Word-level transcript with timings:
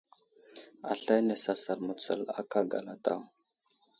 Aslane 0.93 1.35
sasal 1.43 1.79
mətsul 1.87 2.21
aka 2.39 2.61
gala 2.71 2.93
daw. 3.05 3.21